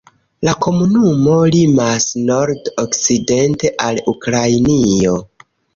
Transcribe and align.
La 0.47 0.53
komunumo 0.65 1.35
limas 1.57 2.09
nord-okcidente 2.31 3.75
al 3.89 4.05
Ukrainio. 4.17 5.19